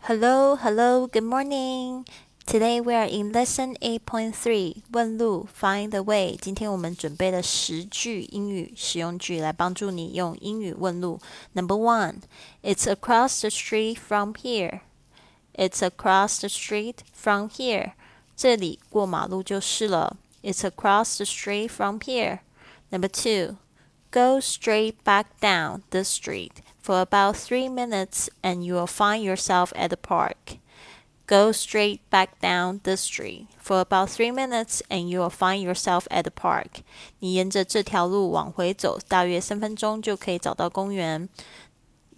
[0.00, 2.06] Hello, hello, good morning.
[2.46, 6.38] Today we are in lesson 8.3问路 Find the way.
[6.40, 11.20] 今天我们准备了十句英语实用句来帮助你用英语问路。
[11.54, 12.20] Number one,
[12.62, 14.82] it's across the street from here.
[15.54, 17.94] It's across the street from here.
[18.36, 20.16] 这里过马路就是了。
[20.42, 22.38] It's across the street from here.
[22.90, 23.56] Number two,
[24.10, 29.72] go straight back down the street for about three minutes and you will find yourself
[29.76, 30.58] at the park.
[31.26, 36.06] Go straight back down the street for about three minutes and you will find yourself
[36.08, 36.82] at the park.
[37.18, 41.28] 你沿着这条路往回走，大约三分钟就可以找到公园。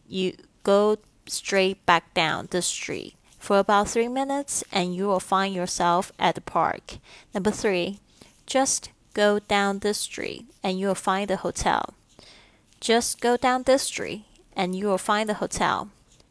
[0.06, 5.52] You go straight back down the street for about three minutes and you will find
[5.52, 6.98] yourself at the park.
[7.32, 8.00] Number three,
[8.46, 11.94] just go down the street and you will find the hotel.
[12.80, 15.88] Just go down this street and you will find the hotel.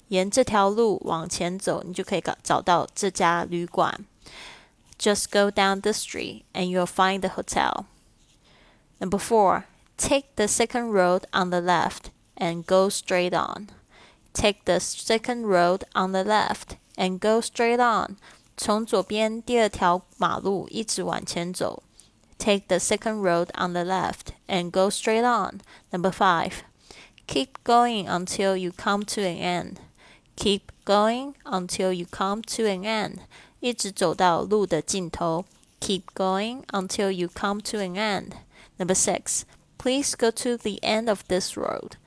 [0.08, 4.06] 沿这条路往前走，你就可以找找到这家旅馆。
[4.98, 7.86] Just go down the street and you'll find the hotel.
[9.00, 9.64] Number four,
[9.98, 13.68] take the second road on the left and go straight on.
[14.34, 18.18] Take the second road on the left and go straight on.
[18.56, 21.84] 从左边第二条马路一直往前走。
[22.38, 25.62] Take the second road on the left and go straight on.
[25.92, 26.64] Number five,
[27.28, 29.82] Keep going until you come to an end.
[30.38, 33.20] Keep going until you come to an end.
[33.60, 35.44] 一直走到路的尽头。
[35.82, 38.32] Keep going until you come to an end.
[38.78, 39.42] Number six.
[39.78, 41.98] Please go to the end of this road.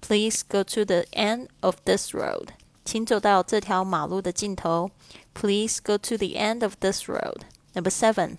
[0.00, 2.48] Please go to the end of this road.
[2.84, 4.90] 请走到这条马路的尽头。
[5.34, 7.42] Please go to the end of this road.
[7.74, 8.38] Number seven.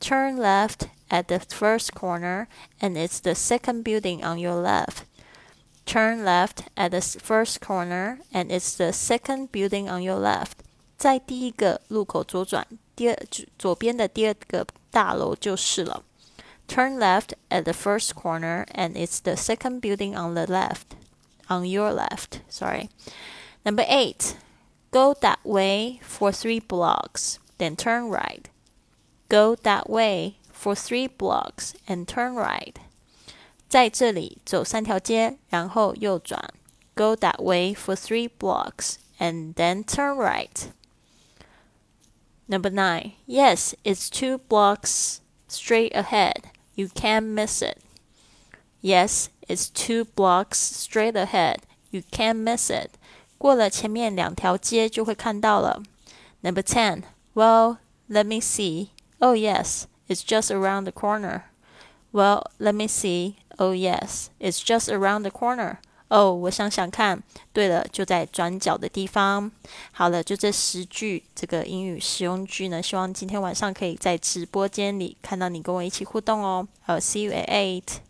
[0.00, 2.48] Turn left at the first corner,
[2.80, 5.04] and it's the second building on your left.
[5.84, 10.58] Turn left at the first corner, and it's the second building on your left.
[10.96, 13.18] 在第一个路口左转，第二
[13.58, 16.04] 左边的第二个大楼就是了。
[16.68, 20.96] Turn left at the first corner, and it's the second building on the left.
[21.48, 22.90] On your left, sorry.
[23.64, 24.36] Number eight,
[24.92, 28.44] go that way for three blocks, then turn right.
[29.28, 32.74] Go that way for three blocks and turn right.
[33.68, 36.52] 在这里走三条街，然后右转。
[36.96, 40.70] Go that way for three blocks and then turn right.
[42.46, 43.12] Number nine.
[43.26, 46.50] Yes, it's two blocks straight ahead.
[46.74, 47.78] You can't miss it.
[48.82, 51.60] Yes, it's two blocks straight ahead.
[51.92, 52.90] You can't miss it.
[53.38, 55.82] 过了前面两条街就会看到了。
[56.42, 57.04] Number ten.
[57.34, 58.88] Well, let me see.
[59.18, 61.42] Oh yes, it's just around the corner.
[62.12, 63.36] Well, let me see.
[63.58, 65.76] Oh yes, it's just around the corner.
[66.08, 67.22] 哦，我想想看。
[67.52, 69.52] 对了，就在转角的地方。
[69.92, 76.66] 好了，就这十句这个英语实用句呢，希望今天晚上可以在直播间里看到你跟我一起互动哦。
[76.86, 78.03] I'll see you at eight.